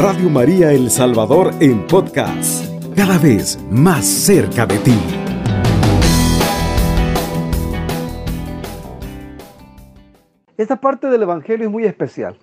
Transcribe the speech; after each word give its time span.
Radio 0.00 0.30
María 0.30 0.70
El 0.70 0.92
Salvador 0.92 1.50
en 1.58 1.84
podcast, 1.88 2.64
cada 2.94 3.18
vez 3.18 3.58
más 3.68 4.06
cerca 4.06 4.64
de 4.64 4.78
ti. 4.78 4.96
Esta 10.56 10.76
parte 10.76 11.08
del 11.08 11.24
Evangelio 11.24 11.66
es 11.66 11.72
muy 11.72 11.84
especial. 11.84 12.36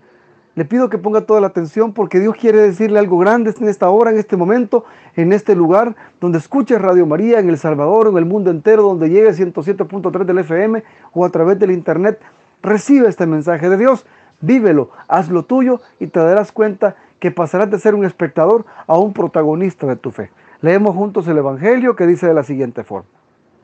Le 0.55 0.66
pido 0.66 0.89
que 0.89 0.98
ponga 0.98 1.21
toda 1.21 1.39
la 1.39 1.48
atención 1.48 1.94
porque 1.94 2.20
Dios 2.20 2.36
quiere 2.36 2.57
decirle 2.57 3.00
algo 3.00 3.18
grande 3.20 3.54
en 3.58 3.70
esta 3.70 3.90
hora, 3.90 4.12
en 4.12 4.18
este 4.18 4.36
momento, 4.36 4.84
en 5.16 5.32
este 5.32 5.56
lugar 5.56 5.96
donde 6.20 6.40
escuche 6.40 6.78
Radio 6.78 7.06
María, 7.06 7.40
en 7.40 7.48
El 7.48 7.58
Salvador, 7.58 8.08
en 8.08 8.18
el 8.18 8.26
mundo 8.26 8.52
entero, 8.52 8.84
donde 8.84 9.10
llegue 9.10 9.32
107.3 9.32 10.26
del 10.26 10.40
FM 10.40 10.84
o 11.14 11.24
a 11.24 11.30
través 11.30 11.58
del 11.58 11.72
Internet. 11.72 12.20
Recibe 12.62 13.08
este 13.08 13.26
mensaje 13.26 13.70
de 13.70 13.78
Dios, 13.78 14.06
vívelo, 14.42 14.89
hazlo 15.07 15.43
tuyo 15.43 15.79
y 16.01 16.07
te 16.07 16.19
darás 16.19 16.51
cuenta 16.51 16.97
que 17.19 17.32
pasarás 17.32 17.69
de 17.71 17.79
ser 17.79 17.96
un 17.96 18.05
espectador 18.05 18.65
a 18.87 18.97
un 18.97 19.14
protagonista 19.14 19.87
de 19.87 19.96
tu 19.96 20.11
fe. 20.11 20.32
Leemos 20.61 20.96
juntos 20.96 21.28
el 21.28 21.37
Evangelio 21.37 21.96
que 21.96 22.07
dice 22.07 22.28
de 22.28 22.33
la 22.33 22.43
siguiente 22.43 22.83
forma. 22.83 23.10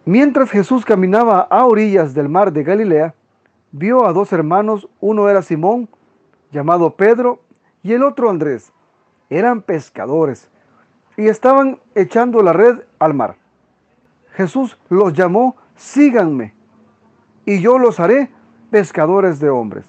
Mientras 0.06 0.50
Jesús 0.50 0.84
caminaba 0.84 1.42
a 1.42 1.66
orillas 1.66 2.14
del 2.14 2.30
mar 2.30 2.52
de 2.52 2.64
Galilea, 2.64 3.14
vio 3.72 4.06
a 4.06 4.14
dos 4.14 4.34
hermanos, 4.34 4.90
uno 5.00 5.30
era 5.30 5.42
Simón, 5.42 5.90
llamado 6.52 6.96
Pedro, 6.96 7.42
y 7.84 7.94
el 7.94 8.04
otro 8.04 8.30
Andrés. 8.30 8.72
Eran 9.30 9.62
pescadores 9.62 10.50
y 11.18 11.28
estaban 11.28 11.80
echando 11.96 12.42
la 12.42 12.54
red 12.54 12.80
al 13.00 13.14
mar. 13.14 13.36
Jesús 14.34 14.78
los 14.90 15.14
llamó, 15.14 15.56
síganme, 15.76 16.54
y 17.46 17.62
yo 17.62 17.78
los 17.78 18.00
haré 18.00 18.32
pescadores 18.70 19.40
de 19.40 19.50
hombres. 19.50 19.86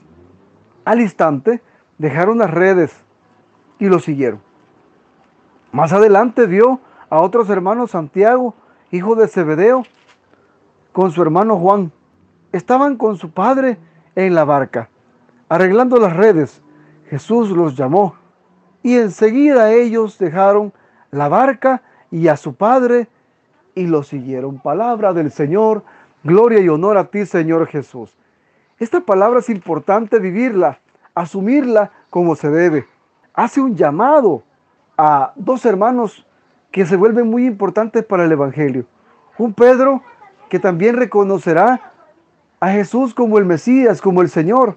Al 0.84 1.00
instante 1.00 1.62
dejaron 1.98 2.38
las 2.38 2.50
redes 2.50 3.01
y 3.82 3.88
lo 3.88 3.98
siguieron. 3.98 4.40
Más 5.72 5.92
adelante 5.92 6.46
vio 6.46 6.80
a 7.10 7.20
otros 7.20 7.50
hermanos 7.50 7.90
Santiago, 7.90 8.54
hijo 8.90 9.16
de 9.16 9.26
Zebedeo, 9.26 9.84
con 10.92 11.10
su 11.10 11.20
hermano 11.20 11.58
Juan. 11.58 11.90
Estaban 12.52 12.96
con 12.96 13.16
su 13.16 13.32
padre 13.32 13.78
en 14.14 14.34
la 14.34 14.44
barca 14.44 14.88
arreglando 15.52 15.98
las 15.98 16.16
redes, 16.16 16.62
Jesús 17.10 17.50
los 17.50 17.76
llamó 17.76 18.14
y 18.82 18.96
enseguida 18.96 19.70
ellos 19.72 20.16
dejaron 20.16 20.72
la 21.10 21.28
barca 21.28 21.82
y 22.10 22.28
a 22.28 22.38
su 22.38 22.54
padre 22.54 23.08
y 23.74 23.86
lo 23.86 24.02
siguieron. 24.02 24.60
Palabra 24.60 25.12
del 25.12 25.30
Señor, 25.30 25.82
gloria 26.24 26.60
y 26.60 26.70
honor 26.70 26.96
a 26.96 27.10
ti, 27.10 27.26
Señor 27.26 27.66
Jesús. 27.66 28.16
Esta 28.78 29.00
palabra 29.00 29.40
es 29.40 29.50
importante 29.50 30.18
vivirla, 30.18 30.78
asumirla 31.14 31.90
como 32.08 32.34
se 32.34 32.48
debe. 32.48 32.86
Hace 33.34 33.60
un 33.60 33.76
llamado 33.76 34.42
a 34.98 35.32
dos 35.36 35.64
hermanos 35.64 36.26
que 36.70 36.84
se 36.84 36.96
vuelven 36.96 37.30
muy 37.30 37.46
importantes 37.46 38.04
para 38.04 38.24
el 38.24 38.32
Evangelio. 38.32 38.86
Un 39.38 39.54
Pedro 39.54 40.02
que 40.50 40.58
también 40.58 40.96
reconocerá 40.96 41.92
a 42.60 42.68
Jesús 42.68 43.14
como 43.14 43.38
el 43.38 43.46
Mesías, 43.46 44.02
como 44.02 44.20
el 44.22 44.28
Señor 44.28 44.76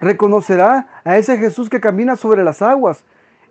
reconocerá 0.00 1.00
a 1.04 1.16
ese 1.16 1.38
Jesús 1.38 1.70
que 1.70 1.80
camina 1.80 2.16
sobre 2.16 2.44
las 2.44 2.60
aguas. 2.60 3.04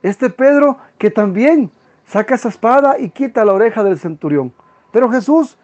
Este 0.03 0.29
Pedro 0.29 0.77
que 0.97 1.09
también 1.09 1.71
saca 2.05 2.35
esa 2.35 2.49
espada 2.49 2.99
y 2.99 3.09
quita 3.09 3.45
la 3.45 3.53
oreja 3.53 3.83
del 3.83 3.97
centurión. 3.97 4.53
Pero 4.91 5.09
Jesús 5.09 5.57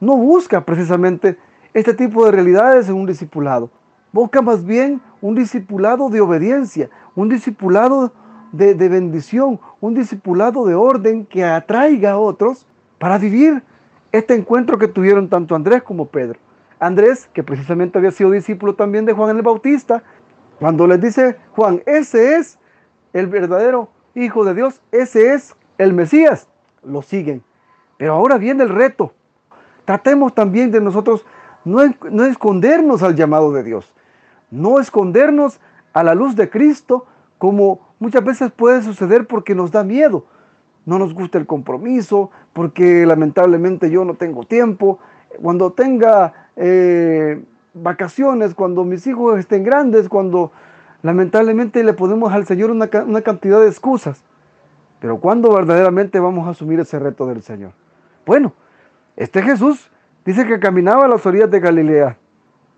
no 0.00 0.16
busca 0.16 0.64
precisamente 0.64 1.38
este 1.74 1.92
tipo 1.92 2.24
de 2.24 2.32
realidades 2.32 2.88
en 2.88 2.94
un 2.94 3.06
discipulado. 3.06 3.70
Busca 4.10 4.42
más 4.42 4.64
bien 4.64 5.00
un 5.20 5.34
discipulado 5.34 6.08
de 6.08 6.20
obediencia, 6.20 6.90
un 7.14 7.28
discipulado 7.28 8.12
de, 8.52 8.74
bendición, 8.88 9.58
un 9.80 9.94
discipulado 9.94 10.66
de 10.66 10.74
orden 10.74 11.24
que 11.24 11.44
atraiga 11.44 12.12
a 12.12 12.18
otros 12.18 12.66
para 12.98 13.18
vivir 13.18 13.62
este 14.12 14.34
encuentro 14.34 14.78
que 14.78 14.88
tuvieron 14.88 15.28
tanto 15.28 15.54
Andrés 15.54 15.82
como 15.82 16.06
Pedro. 16.06 16.38
Andrés, 16.78 17.28
que 17.32 17.42
precisamente 17.42 17.98
había 17.98 18.10
sido 18.10 18.30
discípulo 18.30 18.74
también 18.74 19.06
de 19.06 19.14
Juan 19.14 19.36
el 19.36 19.42
Bautista, 19.42 20.02
cuando 20.58 20.86
les 20.86 21.00
dice 21.00 21.36
Juan, 21.56 21.82
ese 21.86 22.36
es 22.36 22.58
el 23.12 23.26
verdadero 23.26 23.88
Hijo 24.14 24.44
de 24.44 24.54
Dios, 24.54 24.82
ese 24.92 25.32
es 25.32 25.56
el 25.78 25.94
Mesías, 25.94 26.48
lo 26.84 27.00
siguen. 27.00 27.42
Pero 27.96 28.12
ahora 28.12 28.36
viene 28.36 28.64
el 28.64 28.68
reto. 28.68 29.14
Tratemos 29.86 30.34
también 30.34 30.70
de 30.70 30.80
nosotros 30.80 31.24
no, 31.64 31.80
no 32.10 32.24
escondernos 32.24 33.02
al 33.02 33.16
llamado 33.16 33.52
de 33.52 33.62
Dios, 33.62 33.94
no 34.50 34.78
escondernos 34.78 35.60
a 35.94 36.02
la 36.02 36.14
luz 36.14 36.36
de 36.36 36.50
Cristo 36.50 37.06
como 37.38 37.91
muchas 38.02 38.24
veces 38.24 38.50
puede 38.50 38.82
suceder 38.82 39.28
porque 39.28 39.54
nos 39.54 39.70
da 39.70 39.84
miedo. 39.84 40.26
No 40.84 40.98
nos 40.98 41.14
gusta 41.14 41.38
el 41.38 41.46
compromiso, 41.46 42.32
porque 42.52 43.06
lamentablemente 43.06 43.90
yo 43.90 44.04
no 44.04 44.14
tengo 44.14 44.44
tiempo. 44.44 44.98
Cuando 45.40 45.72
tenga 45.72 46.48
eh, 46.56 47.44
vacaciones, 47.72 48.54
cuando 48.54 48.82
mis 48.82 49.06
hijos 49.06 49.38
estén 49.38 49.62
grandes, 49.62 50.08
cuando 50.08 50.50
lamentablemente 51.02 51.84
le 51.84 51.92
ponemos 51.92 52.32
al 52.32 52.44
Señor 52.44 52.72
una, 52.72 52.88
cantidad 52.88 53.60
de 53.60 53.68
excusas. 53.68 54.24
Pero 54.98 55.20
¿cuándo 55.20 55.54
verdaderamente 55.54 56.18
vamos 56.18 56.48
a 56.48 56.50
asumir 56.50 56.80
ese 56.80 56.98
reto 56.98 57.26
del 57.26 57.42
Señor? 57.42 57.72
Bueno, 58.26 58.52
este 59.16 59.42
Jesús 59.42 59.92
dice 60.24 60.44
que 60.44 60.58
caminaba 60.58 61.04
a 61.04 61.08
las 61.08 61.24
orillas 61.24 61.50
de 61.52 61.60
Galilea. 61.60 62.18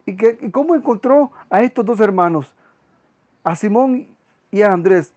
¿Y, 0.05 0.17
que, 0.17 0.39
y 0.39 0.51
cómo 0.51 0.75
encontró 0.75 1.33
a 1.49 1.62
estos 1.62 1.87
dos 1.87 1.99
hermanos? 2.01 2.55
A 3.43 3.56
Simón 3.56 4.13
y 4.54 4.62
a 4.62 4.72
Andrés. 4.72 5.12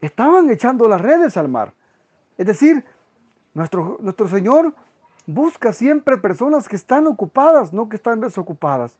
Estaban 0.00 0.48
echando 0.50 0.88
las 0.88 1.00
redes 1.00 1.36
al 1.36 1.48
mar. 1.48 1.72
Es 2.38 2.46
decir, 2.46 2.84
nuestro, 3.54 3.98
nuestro 4.00 4.28
Señor 4.28 4.74
Busca 5.32 5.72
siempre 5.72 6.16
personas 6.16 6.68
que 6.68 6.74
están 6.74 7.06
ocupadas, 7.06 7.72
no 7.72 7.88
que 7.88 7.94
están 7.94 8.20
desocupadas. 8.20 8.98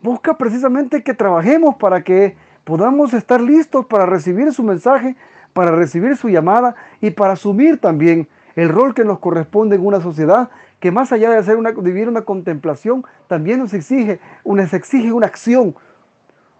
Busca 0.00 0.36
precisamente 0.36 1.04
que 1.04 1.14
trabajemos 1.14 1.76
para 1.76 2.02
que 2.02 2.36
podamos 2.64 3.14
estar 3.14 3.40
listos 3.40 3.86
para 3.86 4.04
recibir 4.04 4.52
su 4.52 4.64
mensaje, 4.64 5.14
para 5.52 5.70
recibir 5.70 6.16
su 6.16 6.28
llamada 6.28 6.74
y 7.00 7.10
para 7.10 7.34
asumir 7.34 7.78
también 7.78 8.28
el 8.56 8.68
rol 8.68 8.94
que 8.94 9.04
nos 9.04 9.20
corresponde 9.20 9.76
en 9.76 9.86
una 9.86 10.00
sociedad 10.00 10.50
que 10.80 10.90
más 10.90 11.12
allá 11.12 11.30
de 11.30 11.38
hacer 11.38 11.56
una, 11.56 11.70
vivir 11.70 12.08
una 12.08 12.22
contemplación, 12.22 13.04
también 13.28 13.60
nos 13.60 13.74
exige, 13.74 14.18
nos 14.44 14.74
exige 14.74 15.12
una 15.12 15.26
acción, 15.26 15.76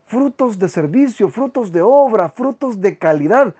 frutos 0.06 0.58
de 0.58 0.68
servicio, 0.68 1.28
frutos 1.28 1.72
de 1.72 1.82
obra, 1.82 2.28
frutos 2.28 2.80
de 2.80 2.98
calidad. 2.98 3.54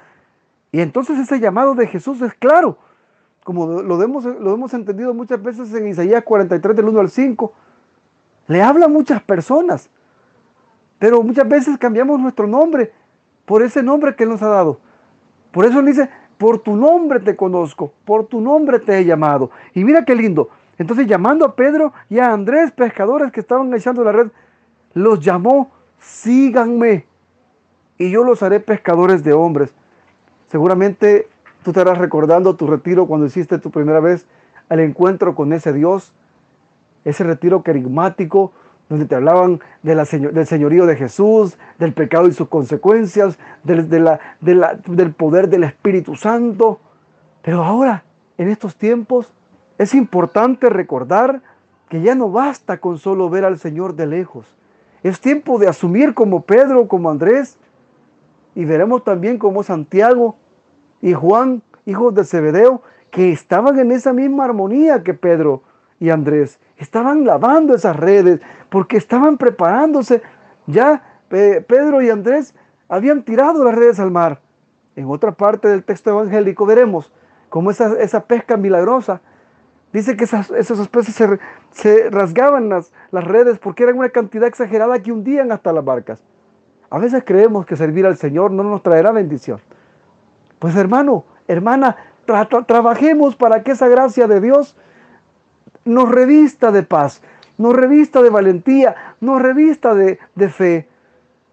Y 0.72 0.80
entonces 0.80 1.18
ese 1.18 1.40
llamado 1.40 1.74
de 1.74 1.86
Jesús 1.86 2.20
es 2.22 2.34
claro 2.34 2.78
como 3.44 3.82
lo 3.82 4.02
hemos, 4.02 4.24
lo 4.24 4.54
hemos 4.54 4.72
entendido 4.72 5.12
muchas 5.12 5.40
veces 5.40 5.72
en 5.74 5.86
Isaías 5.86 6.24
43 6.24 6.74
del 6.74 6.88
1 6.88 6.98
al 6.98 7.10
5, 7.10 7.52
le 8.48 8.62
habla 8.62 8.86
a 8.86 8.88
muchas 8.88 9.22
personas, 9.22 9.90
pero 10.98 11.22
muchas 11.22 11.46
veces 11.46 11.76
cambiamos 11.78 12.18
nuestro 12.18 12.46
nombre 12.46 12.92
por 13.44 13.62
ese 13.62 13.82
nombre 13.82 14.16
que 14.16 14.24
Él 14.24 14.30
nos 14.30 14.42
ha 14.42 14.48
dado. 14.48 14.80
Por 15.52 15.66
eso 15.66 15.80
Él 15.80 15.86
dice, 15.86 16.08
por 16.38 16.58
tu 16.58 16.74
nombre 16.74 17.20
te 17.20 17.36
conozco, 17.36 17.92
por 18.06 18.26
tu 18.26 18.40
nombre 18.40 18.80
te 18.80 18.98
he 18.98 19.04
llamado. 19.04 19.50
Y 19.74 19.84
mira 19.84 20.06
qué 20.06 20.14
lindo. 20.14 20.48
Entonces 20.78 21.06
llamando 21.06 21.44
a 21.44 21.54
Pedro 21.54 21.92
y 22.08 22.18
a 22.18 22.32
Andrés, 22.32 22.72
pescadores 22.72 23.30
que 23.30 23.40
estaban 23.40 23.72
echando 23.74 24.02
la 24.02 24.12
red, 24.12 24.28
los 24.94 25.20
llamó, 25.20 25.70
síganme, 26.04 27.06
y 27.98 28.10
yo 28.10 28.24
los 28.24 28.42
haré 28.42 28.60
pescadores 28.60 29.24
de 29.24 29.32
hombres. 29.32 29.74
Seguramente 30.46 31.28
Tú 31.64 31.70
estarás 31.70 31.96
recordando 31.96 32.56
tu 32.56 32.66
retiro 32.66 33.06
cuando 33.06 33.24
hiciste 33.24 33.58
tu 33.58 33.70
primera 33.70 33.98
vez 33.98 34.28
al 34.68 34.80
encuentro 34.80 35.34
con 35.34 35.54
ese 35.54 35.72
Dios, 35.72 36.14
ese 37.06 37.24
retiro 37.24 37.62
carismático 37.62 38.52
donde 38.90 39.06
te 39.06 39.14
hablaban 39.14 39.60
del 39.82 40.46
señorío 40.46 40.84
de 40.84 40.96
Jesús, 40.96 41.56
del 41.78 41.94
pecado 41.94 42.28
y 42.28 42.34
sus 42.34 42.48
consecuencias, 42.48 43.38
del, 43.62 43.88
del 43.88 45.14
poder 45.14 45.48
del 45.48 45.64
Espíritu 45.64 46.16
Santo. 46.16 46.80
Pero 47.40 47.64
ahora, 47.64 48.04
en 48.36 48.48
estos 48.48 48.76
tiempos, 48.76 49.32
es 49.78 49.94
importante 49.94 50.68
recordar 50.68 51.40
que 51.88 52.02
ya 52.02 52.14
no 52.14 52.30
basta 52.30 52.76
con 52.76 52.98
solo 52.98 53.30
ver 53.30 53.46
al 53.46 53.58
Señor 53.58 53.96
de 53.96 54.06
lejos. 54.06 54.54
Es 55.04 55.20
tiempo 55.20 55.58
de 55.58 55.68
asumir 55.68 56.14
como 56.14 56.40
Pedro, 56.40 56.88
como 56.88 57.10
Andrés, 57.10 57.58
y 58.54 58.64
veremos 58.64 59.04
también 59.04 59.38
como 59.38 59.62
Santiago, 59.62 60.34
y 61.02 61.12
Juan, 61.12 61.62
hijos 61.84 62.14
de 62.14 62.24
Zebedeo, 62.24 62.80
que 63.10 63.30
estaban 63.30 63.78
en 63.78 63.90
esa 63.92 64.14
misma 64.14 64.46
armonía 64.46 65.02
que 65.02 65.12
Pedro 65.12 65.62
y 66.00 66.08
Andrés. 66.08 66.58
Estaban 66.78 67.26
lavando 67.26 67.74
esas 67.74 67.94
redes 67.94 68.40
porque 68.70 68.96
estaban 68.96 69.36
preparándose. 69.36 70.22
Ya 70.66 71.20
Pedro 71.28 72.00
y 72.00 72.08
Andrés 72.08 72.54
habían 72.88 73.24
tirado 73.24 73.62
las 73.62 73.74
redes 73.74 74.00
al 74.00 74.10
mar. 74.10 74.40
En 74.96 75.10
otra 75.10 75.32
parte 75.32 75.68
del 75.68 75.84
texto 75.84 76.10
evangélico 76.10 76.64
veremos 76.64 77.12
cómo 77.50 77.70
esa 77.70 78.26
pesca 78.26 78.56
milagrosa 78.56 79.20
Dice 79.94 80.16
que 80.16 80.24
esas, 80.24 80.50
esos 80.50 80.90
se, 81.06 81.38
se 81.70 82.10
rasgaban 82.10 82.68
las, 82.68 82.90
las, 83.12 83.22
redes 83.22 83.60
porque 83.60 83.84
eran 83.84 83.96
una 83.96 84.08
cantidad 84.08 84.48
exagerada 84.48 85.00
que 85.00 85.12
hundían 85.12 85.52
hasta 85.52 85.72
las 85.72 85.84
barcas. 85.84 86.24
A 86.90 86.98
veces 86.98 87.22
creemos 87.24 87.64
que 87.64 87.76
servir 87.76 88.04
al 88.04 88.16
Señor 88.16 88.50
no 88.50 88.64
nos 88.64 88.82
traerá 88.82 89.12
bendición. 89.12 89.60
Pues 90.58 90.74
hermano, 90.74 91.24
hermana, 91.46 91.96
trabajemos 92.66 93.36
para 93.36 93.62
que 93.62 93.70
esa 93.70 93.86
gracia 93.86 94.26
de 94.26 94.40
Dios 94.40 94.76
nos 95.84 96.10
revista 96.10 96.72
de 96.72 96.82
paz, 96.82 97.22
nos 97.56 97.72
revista 97.72 98.20
de 98.20 98.30
valentía, 98.30 99.14
nos 99.20 99.40
revista 99.40 99.94
de, 99.94 100.18
de 100.34 100.48
fe. 100.48 100.88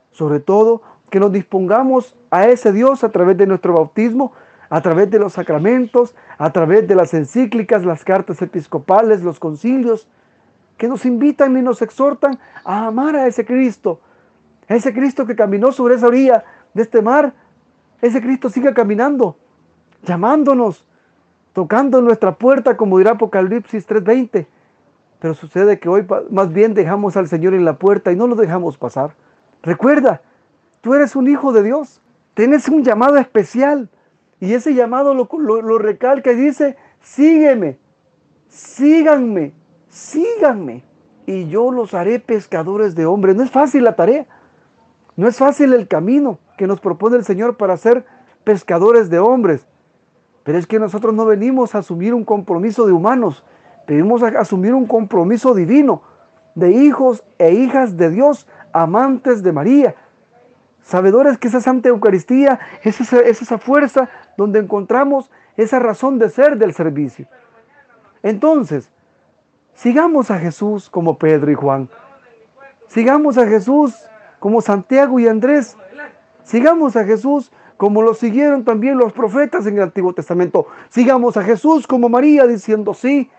Sobre 0.09 0.39
todo, 0.39 0.81
que 1.11 1.19
nos 1.19 1.31
dispongamos 1.31 2.17
a 2.31 2.47
ese 2.47 2.71
Dios 2.71 3.03
a 3.03 3.09
través 3.09 3.37
de 3.37 3.45
nuestro 3.45 3.73
bautismo, 3.73 4.33
a 4.71 4.81
través 4.81 5.11
de 5.11 5.19
los 5.19 5.33
sacramentos, 5.33 6.15
a 6.37 6.53
través 6.53 6.87
de 6.87 6.95
las 6.95 7.13
encíclicas, 7.13 7.83
las 7.83 8.05
cartas 8.05 8.41
episcopales, 8.41 9.21
los 9.21 9.37
concilios, 9.37 10.07
que 10.77 10.87
nos 10.87 11.05
invitan 11.05 11.57
y 11.57 11.61
nos 11.61 11.81
exhortan 11.81 12.39
a 12.63 12.87
amar 12.87 13.17
a 13.17 13.27
ese 13.27 13.45
Cristo, 13.45 13.99
a 14.69 14.75
ese 14.75 14.93
Cristo 14.93 15.27
que 15.27 15.35
caminó 15.35 15.73
sobre 15.73 15.95
esa 15.95 16.07
orilla 16.07 16.45
de 16.73 16.83
este 16.83 17.01
mar. 17.01 17.33
Ese 18.01 18.21
Cristo 18.21 18.49
sigue 18.49 18.73
caminando, 18.73 19.35
llamándonos, 20.03 20.87
tocando 21.51 22.01
nuestra 22.01 22.35
puerta, 22.35 22.77
como 22.77 22.97
dirá 22.97 23.11
Apocalipsis 23.11 23.85
3:20. 23.85 24.47
Pero 25.19 25.33
sucede 25.33 25.79
que 25.79 25.89
hoy 25.89 26.07
más 26.29 26.53
bien 26.53 26.73
dejamos 26.73 27.17
al 27.17 27.27
Señor 27.27 27.55
en 27.55 27.65
la 27.65 27.77
puerta 27.77 28.13
y 28.13 28.15
no 28.15 28.25
lo 28.25 28.35
dejamos 28.35 28.77
pasar. 28.77 29.15
Recuerda, 29.63 30.21
tú 30.79 30.93
eres 30.93 31.17
un 31.17 31.27
hijo 31.27 31.51
de 31.51 31.61
Dios, 31.61 31.99
tienes 32.35 32.69
un 32.69 32.85
llamado 32.85 33.17
especial 33.17 33.89
y 34.41 34.55
ese 34.55 34.73
llamado 34.73 35.13
lo, 35.13 35.29
lo 35.61 35.77
recalca 35.77 36.31
y 36.31 36.35
dice, 36.35 36.75
sígueme, 36.99 37.77
síganme, 38.49 39.53
síganme 39.87 40.83
y 41.27 41.47
yo 41.47 41.71
los 41.71 41.93
haré 41.93 42.19
pescadores 42.19 42.95
de 42.95 43.05
hombres. 43.05 43.35
No 43.35 43.43
es 43.43 43.51
fácil 43.51 43.83
la 43.83 43.95
tarea, 43.95 44.25
no 45.15 45.27
es 45.27 45.37
fácil 45.37 45.73
el 45.73 45.87
camino 45.87 46.39
que 46.57 46.65
nos 46.65 46.79
propone 46.79 47.17
el 47.17 47.23
Señor 47.23 47.55
para 47.55 47.77
ser 47.77 48.05
pescadores 48.43 49.11
de 49.11 49.19
hombres. 49.19 49.67
Pero 50.43 50.57
es 50.57 50.65
que 50.65 50.79
nosotros 50.79 51.13
no 51.13 51.25
venimos 51.25 51.75
a 51.75 51.79
asumir 51.79 52.15
un 52.15 52.25
compromiso 52.25 52.87
de 52.87 52.93
humanos, 52.93 53.45
venimos 53.87 54.23
a 54.23 54.27
asumir 54.39 54.73
un 54.73 54.87
compromiso 54.87 55.53
divino 55.53 56.01
de 56.55 56.71
hijos 56.71 57.23
e 57.37 57.53
hijas 57.53 57.95
de 57.95 58.09
Dios, 58.09 58.47
amantes 58.73 59.43
de 59.43 59.53
María, 59.53 59.95
sabedores 60.81 61.37
que 61.37 61.47
esa 61.47 61.61
Santa 61.61 61.89
Eucaristía 61.89 62.59
es 62.83 63.01
esa, 63.01 63.19
es 63.19 63.41
esa 63.41 63.57
fuerza 63.57 64.09
donde 64.37 64.59
encontramos 64.59 65.31
esa 65.55 65.79
razón 65.79 66.19
de 66.19 66.29
ser 66.29 66.57
del 66.57 66.73
servicio. 66.73 67.27
Entonces, 68.23 68.91
sigamos 69.73 70.31
a 70.31 70.39
Jesús 70.39 70.89
como 70.89 71.17
Pedro 71.17 71.51
y 71.51 71.55
Juan. 71.55 71.89
Sigamos 72.87 73.37
a 73.37 73.47
Jesús 73.47 73.95
como 74.39 74.61
Santiago 74.61 75.19
y 75.19 75.27
Andrés. 75.27 75.77
Sigamos 76.43 76.95
a 76.95 77.05
Jesús 77.05 77.51
como 77.77 78.03
lo 78.03 78.13
siguieron 78.13 78.63
también 78.63 78.97
los 78.97 79.11
profetas 79.11 79.65
en 79.65 79.77
el 79.77 79.83
Antiguo 79.83 80.13
Testamento. 80.13 80.67
Sigamos 80.89 81.35
a 81.35 81.43
Jesús 81.43 81.87
como 81.87 82.09
María 82.09 82.45
diciendo 82.45 82.93
sí 82.93 83.31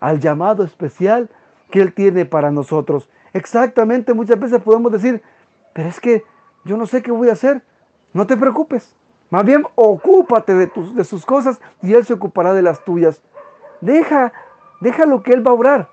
al 0.00 0.18
llamado 0.18 0.64
especial 0.64 1.30
que 1.70 1.80
Él 1.80 1.92
tiene 1.92 2.24
para 2.24 2.50
nosotros. 2.50 3.08
Exactamente, 3.32 4.14
muchas 4.14 4.40
veces 4.40 4.60
podemos 4.60 4.90
decir, 4.90 5.22
pero 5.72 5.88
es 5.88 6.00
que 6.00 6.24
yo 6.66 6.76
no 6.76 6.86
sé 6.86 7.02
qué 7.02 7.10
voy 7.10 7.28
a 7.30 7.32
hacer. 7.32 7.62
No 8.12 8.26
te 8.26 8.36
preocupes. 8.36 8.94
Más 9.30 9.44
bien, 9.44 9.64
ocúpate 9.74 10.54
de, 10.54 10.66
tus, 10.66 10.94
de 10.94 11.04
sus 11.04 11.24
cosas 11.24 11.60
y 11.82 11.94
Él 11.94 12.04
se 12.04 12.12
ocupará 12.12 12.52
de 12.52 12.62
las 12.62 12.84
tuyas. 12.84 13.22
Deja, 13.80 14.32
deja 14.80 15.06
lo 15.06 15.22
que 15.22 15.32
Él 15.32 15.46
va 15.46 15.50
a 15.50 15.54
obrar. 15.54 15.90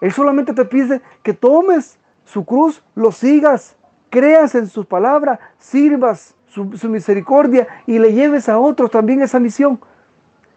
Él 0.00 0.12
solamente 0.12 0.52
te 0.52 0.64
pide 0.64 1.00
que 1.22 1.32
tomes 1.32 1.98
su 2.24 2.44
cruz, 2.44 2.82
lo 2.94 3.12
sigas, 3.12 3.76
creas 4.10 4.54
en 4.54 4.66
su 4.66 4.84
palabra, 4.84 5.40
sirvas, 5.58 6.34
su, 6.46 6.88
misericordia 6.88 7.68
y 7.86 7.98
le 7.98 8.12
lleves 8.12 8.48
a 8.48 8.58
otros 8.58 8.90
también 8.90 9.22
esa 9.22 9.40
misión. 9.40 9.80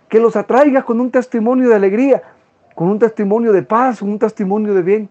Que 0.07 0.19
los 0.19 0.35
atraigas 0.35 0.83
con 0.85 0.99
un 0.99 1.11
testimonio 1.11 1.69
de 1.69 1.75
alegría, 1.75 2.23
con 2.73 2.89
un 2.89 2.99
testimonio 2.99 3.51
de 3.51 3.63
paz, 3.63 3.99
con 3.99 4.09
un 4.09 4.19
testimonio 4.19 4.73
de 4.73 4.81
bien. 4.81 5.09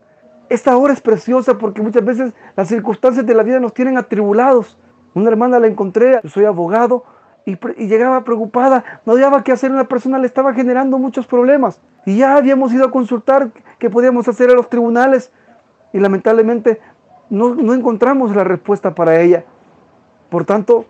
Esta 0.49 0.77
hora 0.77 0.93
es 0.93 1.01
preciosa 1.01 1.59
porque 1.59 1.83
muchas 1.83 2.05
veces 2.05 2.33
las 2.57 2.69
circunstancias 2.69 3.27
de 3.27 3.35
la 3.35 3.43
vida 3.43 3.61
nos 3.61 3.75
tienen 3.75 3.99
atribulados. 3.99 4.79
Una 5.15 5.29
hermana 5.29 5.59
la 5.59 5.67
encontré, 5.67 6.21
soy 6.29 6.45
abogado, 6.45 7.05
y, 7.49 7.57
llegaba 7.87 8.25
preocupada, 8.25 9.01
no 9.07 9.15
sabía 9.15 9.43
qué 9.43 9.53
hacer, 9.53 9.73
una 9.73 9.89
persona 9.89 10.19
le 10.19 10.27
estaba 10.27 10.53
generando 10.53 10.99
muchos 10.99 11.27
problemas. 11.27 11.81
Y 12.05 12.19
ya 12.19 12.37
habíamos 12.37 12.73
ido 12.73 12.85
a 12.85 12.91
consultar 12.91 13.51
qué 13.79 13.89
podíamos 13.89 14.29
hacer 14.29 14.51
a 14.51 14.55
los 14.55 14.69
tribunales 14.69 15.33
y 15.93 15.99
lamentablemente 15.99 16.81
no, 17.31 17.55
no 17.55 17.73
encontramos 17.73 18.37
la 18.37 18.45
respuesta 18.45 18.95
para 18.95 19.21
ella. 19.21 19.45
Por 20.29 20.45
tanto, 20.45 20.85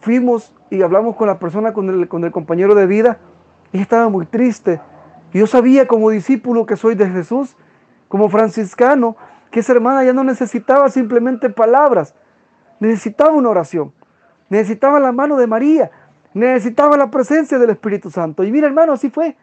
fuimos 0.00 0.54
y 0.70 0.82
hablamos 0.82 1.14
con 1.14 1.28
la 1.28 1.38
persona, 1.38 1.72
con 1.72 1.88
el, 1.88 2.08
con 2.08 2.24
el 2.24 2.32
compañero 2.32 2.74
de 2.74 2.86
vida, 2.86 3.18
y 3.72 3.80
estaba 3.80 4.08
muy 4.08 4.26
triste. 4.26 4.80
Yo 5.32 5.46
sabía 5.46 5.86
como 5.86 6.10
discípulo 6.10 6.66
que 6.66 6.76
soy 6.76 6.94
de 6.94 7.08
Jesús, 7.08 7.56
como 8.12 8.28
franciscano, 8.28 9.16
que 9.50 9.60
esa 9.60 9.72
hermana 9.72 10.04
ya 10.04 10.12
no 10.12 10.22
necesitaba 10.22 10.90
simplemente 10.90 11.48
palabras, 11.48 12.14
necesitaba 12.78 13.30
una 13.30 13.48
oración, 13.48 13.94
necesitaba 14.50 15.00
la 15.00 15.12
mano 15.12 15.38
de 15.38 15.46
María, 15.46 15.90
necesitaba 16.34 16.98
la 16.98 17.10
presencia 17.10 17.58
del 17.58 17.70
Espíritu 17.70 18.10
Santo. 18.10 18.44
Y 18.44 18.52
mira 18.52 18.66
hermano, 18.66 18.92
así 18.92 19.08
fue, 19.08 19.38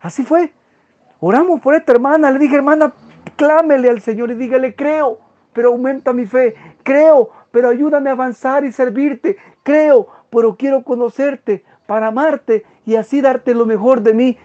así 0.00 0.22
fue. 0.22 0.52
Oramos 1.18 1.60
por 1.60 1.74
esta 1.74 1.90
hermana, 1.90 2.30
le 2.30 2.38
dije 2.38 2.54
hermana, 2.54 2.92
clámele 3.34 3.90
al 3.90 4.00
Señor 4.00 4.30
y 4.30 4.36
dígale, 4.36 4.76
creo, 4.76 5.18
pero 5.52 5.70
aumenta 5.70 6.12
mi 6.12 6.24
fe, 6.24 6.54
creo, 6.84 7.30
pero 7.50 7.68
ayúdame 7.68 8.10
a 8.10 8.12
avanzar 8.12 8.64
y 8.64 8.70
servirte. 8.70 9.38
Creo, 9.64 10.06
pero 10.30 10.54
quiero 10.54 10.84
conocerte 10.84 11.64
para 11.88 12.06
amarte 12.06 12.64
y 12.86 12.94
así 12.94 13.20
darte 13.20 13.54
lo 13.54 13.66
mejor 13.66 14.02
de 14.02 14.14
mí. 14.14 14.38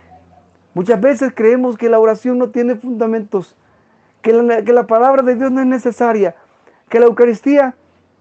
Muchas 0.73 1.01
veces 1.01 1.31
creemos 1.35 1.77
que 1.77 1.89
la 1.89 1.99
oración 1.99 2.37
no 2.37 2.49
tiene 2.49 2.75
fundamentos, 2.75 3.55
que 4.21 4.33
la, 4.33 4.63
que 4.63 4.73
la 4.73 4.87
palabra 4.87 5.23
de 5.23 5.35
Dios 5.35 5.51
no 5.51 5.61
es 5.61 5.67
necesaria, 5.67 6.35
que 6.89 6.99
la 6.99 7.07
Eucaristía 7.07 7.75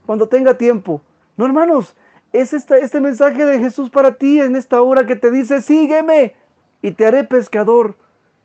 cuando 0.06 0.28
tenga 0.28 0.54
tiempo. 0.54 1.02
No, 1.36 1.46
hermanos, 1.46 1.94
es 2.32 2.52
este, 2.52 2.80
este 2.80 3.00
mensaje 3.00 3.44
de 3.44 3.58
Jesús 3.58 3.90
para 3.90 4.14
ti 4.14 4.40
en 4.40 4.56
esta 4.56 4.80
hora 4.82 5.06
que 5.06 5.16
te 5.16 5.30
dice, 5.30 5.62
sígueme 5.62 6.34
y 6.82 6.92
te 6.92 7.06
haré 7.06 7.24
pescador 7.24 7.96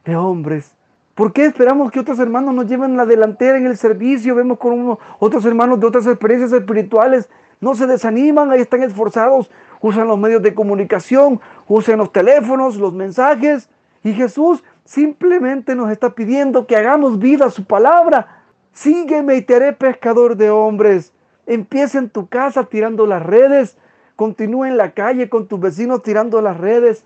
de 0.06 0.16
hombres. 0.16 0.76
¿Por 1.16 1.32
qué 1.32 1.46
esperamos 1.46 1.92
que 1.92 2.00
otros 2.00 2.20
hermanos 2.20 2.56
nos 2.56 2.66
lleven 2.66 2.98
la 2.98 3.06
delantera 3.06 3.58
en 3.58 3.68
el 3.68 3.78
servicio? 3.78 4.36
Vemos 4.36 4.58
con 4.58 4.98
otros 5.20 5.46
hermanos 5.46 5.80
de 5.80 5.86
otras 5.86 6.08
experiencias 6.08 6.52
espirituales. 6.52 7.30
No 7.62 7.76
se 7.76 7.86
desaniman, 7.86 8.52
ahí 8.52 8.62
están 8.62 8.82
esforzados. 8.82 9.52
Usan 9.80 10.08
los 10.08 10.18
medios 10.18 10.42
de 10.42 10.56
comunicación, 10.56 11.40
usan 11.68 12.00
los 12.00 12.12
teléfonos, 12.12 12.78
los 12.78 12.94
mensajes. 12.94 13.70
Y 14.04 14.14
Jesús 14.14 14.64
simplemente 14.86 15.76
nos 15.76 15.92
está 15.92 16.14
pidiendo 16.14 16.68
que 16.68 16.76
hagamos 16.76 17.20
vida 17.20 17.46
a 17.46 17.52
su 17.52 17.66
palabra. 17.66 18.44
Sígueme 18.74 19.36
y 19.38 19.42
te 19.42 19.56
haré 19.56 19.74
pescador 19.74 20.36
de 20.36 20.50
hombres. 20.50 21.14
Empieza 21.46 22.00
en 22.00 22.10
tu 22.10 22.28
casa 22.28 22.66
tirando 22.66 23.06
las 23.06 23.24
redes. 23.24 23.78
Continúa 24.16 24.68
en 24.68 24.78
la 24.78 24.92
calle 24.92 25.30
con 25.30 25.48
tus 25.48 25.60
vecinos 25.60 26.04
tirando 26.04 26.42
las 26.42 26.58
redes. 26.58 27.06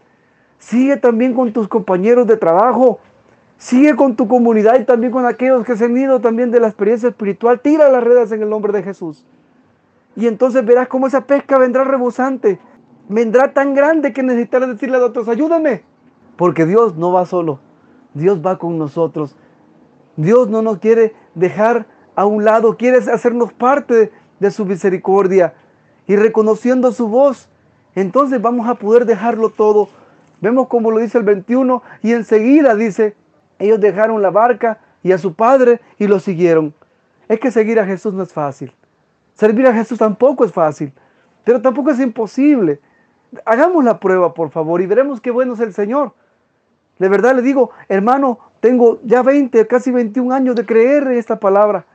Sigue 0.57 0.97
también 0.97 1.33
con 1.33 1.53
tus 1.53 1.67
compañeros 1.67 2.25
de 2.27 2.37
trabajo 2.37 2.99
Sigue 3.57 3.95
con 3.95 4.15
tu 4.15 4.27
comunidad 4.27 4.79
y 4.79 4.85
también 4.85 5.11
con 5.11 5.25
aquellos 5.25 5.65
que 5.65 5.75
se 5.75 5.85
han 5.85 5.97
ido 5.97 6.21
también 6.21 6.51
de 6.51 6.59
la 6.59 6.67
experiencia 6.67 7.09
espiritual. 7.09 7.59
Tira 7.59 7.89
las 7.89 8.03
redes 8.03 8.31
en 8.31 8.43
el 8.43 8.49
nombre 8.49 8.71
de 8.71 8.83
Jesús. 8.83 9.25
Y 10.15 10.27
entonces 10.27 10.63
verás 10.63 10.87
cómo 10.87 11.07
esa 11.07 11.25
pesca 11.25 11.57
vendrá 11.57 11.83
rebosante. 11.83 12.59
Vendrá 13.09 13.53
tan 13.53 13.73
grande 13.73 14.13
que 14.13 14.21
necesitarás 14.21 14.69
decirle 14.69 14.97
a 14.97 15.05
otros, 15.05 15.27
ayúdame. 15.27 15.83
Porque 16.37 16.65
Dios 16.65 16.95
no 16.95 17.11
va 17.11 17.25
solo. 17.25 17.59
Dios 18.13 18.45
va 18.45 18.57
con 18.57 18.77
nosotros. 18.77 19.35
Dios 20.15 20.49
no 20.49 20.61
nos 20.61 20.77
quiere 20.79 21.15
dejar 21.35 21.87
a 22.15 22.25
un 22.25 22.45
lado. 22.45 22.77
Quiere 22.77 22.97
hacernos 22.97 23.51
parte 23.53 24.11
de 24.39 24.51
su 24.51 24.65
misericordia. 24.65 25.55
Y 26.07 26.15
reconociendo 26.15 26.91
su 26.91 27.09
voz, 27.09 27.49
entonces 27.95 28.41
vamos 28.41 28.69
a 28.69 28.75
poder 28.75 29.05
dejarlo 29.05 29.49
todo. 29.49 29.89
Vemos 30.39 30.67
como 30.67 30.91
lo 30.91 30.99
dice 30.99 31.17
el 31.17 31.23
21 31.23 31.81
y 32.03 32.13
enseguida 32.13 32.75
dice, 32.75 33.15
ellos 33.59 33.79
dejaron 33.79 34.21
la 34.21 34.29
barca 34.29 34.79
y 35.03 35.11
a 35.11 35.17
su 35.17 35.33
padre 35.33 35.81
y 35.97 36.07
lo 36.07 36.19
siguieron. 36.19 36.73
Es 37.27 37.39
que 37.39 37.51
seguir 37.51 37.79
a 37.79 37.85
Jesús 37.85 38.13
no 38.13 38.23
es 38.23 38.31
fácil. 38.31 38.71
Servir 39.33 39.67
a 39.67 39.73
Jesús 39.73 39.99
tampoco 39.99 40.45
es 40.45 40.51
fácil, 40.51 40.93
pero 41.43 41.61
tampoco 41.61 41.91
es 41.91 41.99
imposible. 41.99 42.79
Hagamos 43.45 43.83
la 43.83 43.99
prueba, 43.99 44.33
por 44.33 44.49
favor, 44.49 44.81
y 44.81 44.87
veremos 44.87 45.21
qué 45.21 45.31
bueno 45.31 45.53
es 45.53 45.59
el 45.59 45.73
Señor. 45.73 46.13
De 46.99 47.09
verdad 47.09 47.35
le 47.35 47.41
digo, 47.41 47.71
hermano, 47.89 48.39
tengo 48.59 48.99
ya 49.03 49.21
20, 49.21 49.67
casi 49.67 49.91
21 49.91 50.33
años 50.33 50.55
de 50.55 50.65
creer 50.65 51.03
en 51.03 51.13
esta 51.13 51.39
palabra. 51.39 51.85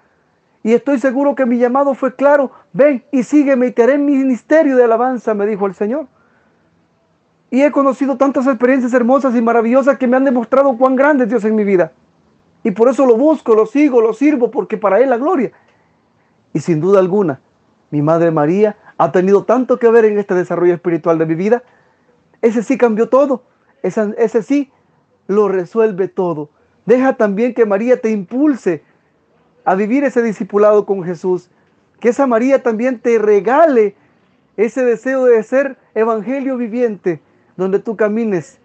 Y 0.63 0.75
estoy 0.75 0.99
seguro 1.01 1.35
que 1.35 1.45
mi 1.45 1.59
llamado 1.59 1.95
fue 1.95 2.15
claro. 2.15 2.53
Ven 2.73 3.05
y 3.11 3.25
sígueme 3.25 3.67
y 3.67 3.73
te 3.73 3.83
haré 3.83 3.99
ministerio 3.99 4.77
de 4.77 4.85
alabanza, 4.85 5.35
me 5.35 5.47
dijo 5.47 5.67
el 5.67 5.75
Señor. 5.75 6.07
Y 7.51 7.63
he 7.63 7.73
conocido 7.73 8.17
tantas 8.17 8.47
experiencias 8.47 8.95
hermosas 8.95 9.35
y 9.35 9.43
maravillosas 9.43 9.99
que 9.99 10.07
me 10.07 10.17
han 10.17 10.25
demostrado 10.25 10.77
cuán 10.79 10.97
grande 10.97 11.25
es 11.25 11.31
Dios 11.31 11.45
en 11.45 11.55
mi 11.55 11.65
vida. 11.65 11.93
Y 12.63 12.71
por 12.71 12.89
eso 12.89 13.05
lo 13.05 13.17
busco, 13.17 13.55
lo 13.55 13.67
sigo, 13.67 14.01
lo 14.01 14.13
sirvo, 14.13 14.51
porque 14.51 14.79
para 14.79 15.01
Él 15.01 15.11
la 15.11 15.17
gloria. 15.17 15.53
Y 16.55 16.61
sin 16.61 16.81
duda 16.81 17.01
alguna, 17.01 17.41
mi 17.91 18.01
Madre 18.01 18.31
María 18.31 18.77
ha 18.97 19.11
tenido 19.11 19.45
tanto 19.45 19.79
que 19.79 19.91
ver 19.91 20.05
en 20.05 20.19
este 20.19 20.35
desarrollo 20.35 20.73
espiritual 20.73 21.19
de 21.19 21.27
mi 21.27 21.35
vida. 21.35 21.65
Ese 22.41 22.63
sí 22.63 22.79
cambió 22.79 23.09
todo. 23.09 23.43
Ese, 23.83 24.15
ese 24.17 24.43
sí 24.43 24.71
lo 25.27 25.49
resuelve 25.49 26.09
todo. 26.09 26.51
Deja 26.87 27.17
también 27.17 27.55
que 27.55 27.67
María 27.67 28.01
te 28.01 28.11
impulse 28.11 28.83
a 29.65 29.75
vivir 29.75 30.05
ese 30.05 30.23
discipulado 30.23 30.87
con 30.87 31.05
Jesús. 31.05 31.51
Que 32.01 32.09
esa 32.09 32.27
María 32.27 32.63
también 32.63 32.99
te 32.99 33.19
regale 33.19 33.95
ese 34.57 34.85
deseo 34.85 35.25
de 35.25 35.43
ser 35.43 35.77
evangelio 35.95 36.57
viviente 36.57 37.21
donde 37.57 37.79
tú 37.79 37.97
camines. 37.97 38.59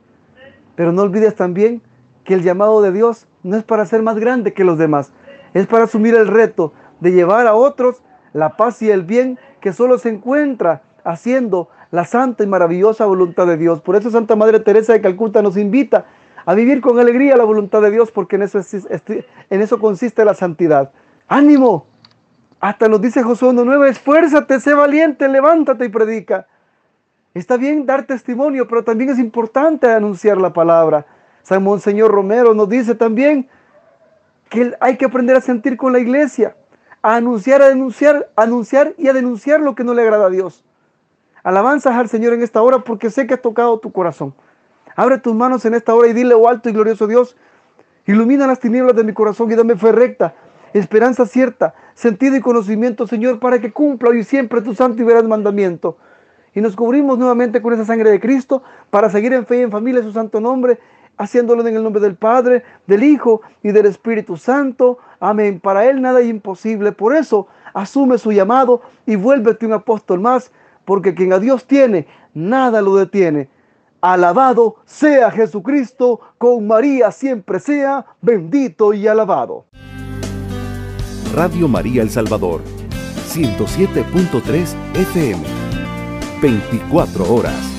Pero 0.76 0.92
no 0.92 1.04
olvides 1.04 1.36
también 1.36 1.82
que 2.24 2.34
el 2.34 2.44
llamado 2.44 2.82
de 2.82 2.92
Dios 2.92 3.28
no 3.44 3.56
es 3.56 3.64
para 3.64 3.86
ser 3.86 4.02
más 4.02 4.20
grande 4.20 4.54
que 4.54 4.66
los 4.66 4.78
demás, 4.78 5.14
es 5.54 5.68
para 5.68 5.86
asumir 5.86 6.16
el 6.16 6.28
reto 6.28 6.74
de 7.00 7.12
llevar 7.12 7.48
a 7.48 7.56
otros 7.56 8.02
la 8.34 8.58
paz 8.58 8.82
y 8.82 8.92
el 8.92 9.04
bien 9.04 9.40
que 9.62 9.74
solo 9.74 9.98
se 9.98 10.10
encuentra 10.10 10.84
haciendo 11.04 11.70
la 11.92 12.06
santa 12.06 12.44
y 12.44 12.48
maravillosa 12.48 13.06
voluntad 13.06 13.48
de 13.48 13.58
Dios. 13.58 13.82
Por 13.82 13.96
eso 13.96 14.12
Santa 14.12 14.36
Madre 14.36 14.60
Teresa 14.60 14.94
de 14.94 15.02
Calcuta 15.02 15.42
nos 15.42 15.58
invita 15.58 16.06
a 16.48 16.54
vivir 16.54 16.80
con 16.80 16.98
alegría 16.98 17.36
la 17.36 17.44
voluntad 17.44 17.82
de 17.82 17.92
Dios, 17.92 18.10
porque 18.10 18.38
en 18.38 18.44
eso, 18.44 18.62
en 19.50 19.62
eso 19.62 19.80
consiste 19.80 20.24
la 20.24 20.34
santidad. 20.34 20.92
¡Ánimo! 21.28 21.88
Hasta 22.62 22.88
nos 22.88 23.02
dice 23.02 23.22
Josué 23.22 23.50
1.9, 23.50 23.90
esfuérzate, 23.90 24.62
sé 24.62 24.74
valiente, 24.74 25.28
levántate 25.28 25.84
y 25.84 25.90
predica. 25.90 26.48
Está 27.34 27.58
bien 27.58 27.86
dar 27.86 28.06
testimonio, 28.06 28.66
pero 28.66 28.86
también 28.86 29.10
es 29.10 29.20
importante 29.20 29.92
anunciar 29.92 30.38
la 30.38 30.54
palabra. 30.54 31.06
San 31.44 31.62
Monseñor 31.64 32.12
Romero 32.12 32.54
nos 32.54 32.70
dice 32.70 32.96
también 32.96 33.50
que 34.50 34.74
hay 34.80 34.96
que 34.96 35.04
aprender 35.04 35.36
a 35.36 35.42
sentir 35.42 35.76
con 35.76 35.92
la 35.92 36.00
iglesia, 36.00 36.56
a 37.02 37.18
anunciar, 37.18 37.62
a 37.62 37.68
denunciar, 37.68 38.30
a 38.38 38.44
anunciar 38.44 38.96
y 38.98 39.10
a 39.10 39.14
denunciar 39.14 39.60
lo 39.60 39.76
que 39.76 39.84
no 39.84 39.94
le 39.94 40.04
agrada 40.04 40.28
a 40.28 40.30
Dios. 40.30 40.64
Alabanzas 41.44 41.94
al 41.94 42.08
Señor 42.08 42.32
en 42.32 42.42
esta 42.42 42.62
hora 42.62 42.80
porque 42.80 43.10
sé 43.10 43.28
que 43.28 43.34
has 43.34 43.42
tocado 43.42 43.78
tu 43.80 43.92
corazón. 43.92 44.34
Abre 44.98 45.20
tus 45.20 45.34
manos 45.34 45.64
en 45.64 45.74
esta 45.76 45.96
hora 45.96 46.10
y 46.10 46.14
dile, 46.14 46.34
oh 46.34 46.50
alto 46.50 46.68
y 46.68 46.74
glorioso 46.74 47.08
Dios, 47.08 47.38
ilumina 48.06 48.46
las 48.46 48.60
tinieblas 48.60 48.98
de 48.98 49.06
mi 49.06 49.14
corazón 49.14 49.50
y 49.50 49.56
dame 49.56 49.78
fe 49.78 49.94
recta, 49.94 50.36
esperanza 50.74 51.26
cierta, 51.26 51.74
sentido 51.94 52.36
y 52.36 52.42
conocimiento, 52.42 53.08
Señor, 53.08 53.40
para 53.40 53.62
que 53.62 53.72
cumpla 53.72 54.10
hoy 54.10 54.26
siempre 54.26 54.62
tu 54.62 54.76
santo 54.76 55.02
y 55.02 55.06
veraz 55.06 55.24
mandamiento 55.24 55.98
y 56.58 56.62
nos 56.62 56.76
cubrimos 56.76 57.20
nuevamente 57.20 57.62
con 57.62 57.72
esa 57.74 57.86
sangre 57.86 58.10
de 58.10 58.20
Cristo 58.20 58.64
para 58.90 59.12
seguir 59.12 59.32
en 59.32 59.46
fe 59.46 59.60
y 59.60 59.62
en 59.62 59.70
familia 59.70 60.02
su 60.02 60.12
santo 60.12 60.42
nombre, 60.42 60.80
haciéndolo 61.16 61.62
en 61.62 61.76
el 61.76 61.84
nombre 61.84 62.02
del 62.02 62.16
Padre, 62.16 62.64
del 62.88 63.04
Hijo 63.04 63.42
y 63.62 63.72
del 63.72 63.86
Espíritu 63.86 64.38
Santo. 64.38 64.98
Amén. 65.20 65.60
Para 65.60 65.86
Él 65.86 66.02
nada 66.02 66.20
es 66.20 66.26
imposible. 66.28 66.94
Por 66.94 67.16
eso 67.16 67.48
asume 67.76 68.18
su 68.18 68.32
llamado 68.32 68.82
y 69.06 69.18
vuélvete 69.18 69.68
un 69.68 69.74
apóstol 69.74 70.20
más, 70.20 70.52
porque 70.84 71.14
quien 71.14 71.32
a 71.32 71.38
Dios 71.38 71.68
tiene, 71.68 72.08
nada 72.34 72.82
lo 72.82 72.96
detiene. 72.96 73.50
Alabado 74.02 74.76
sea 74.86 75.32
Jesucristo, 75.32 76.20
con 76.38 76.68
María 76.68 77.12
siempre 77.12 77.60
sea 77.60 78.06
bendito 78.22 78.94
y 78.94 79.08
alabado. 79.08 79.66
Radio 81.34 81.68
María 81.68 82.04
El 82.04 82.10
Salvador, 82.10 82.62
107.3 83.28 84.76
FM. 84.94 85.44
24 86.42 87.34
horas. 87.34 87.77